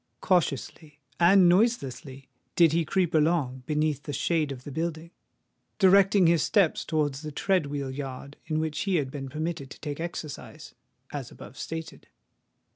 [0.19, 6.83] Cautiously and noiselessly did he creep along, beneath the shade of the building—directing his steps
[6.83, 10.73] towards the tread wheel yard in which he had been permitted to take exercise,
[11.13, 12.07] as above stated.